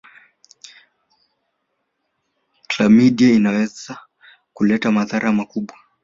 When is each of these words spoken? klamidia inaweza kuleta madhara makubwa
klamidia 2.67 3.33
inaweza 3.35 3.99
kuleta 4.53 4.91
madhara 4.91 5.31
makubwa 5.31 5.75